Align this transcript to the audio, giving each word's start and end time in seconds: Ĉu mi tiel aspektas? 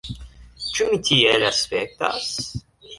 Ĉu 0.69 0.87
mi 0.93 0.99
tiel 1.11 1.47
aspektas? 1.53 2.37